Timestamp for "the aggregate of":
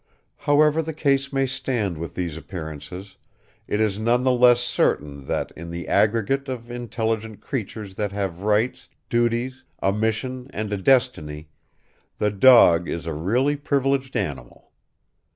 5.69-6.71